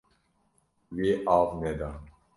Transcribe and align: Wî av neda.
Wî 0.97 1.11
av 1.37 1.47
neda. 1.61 1.91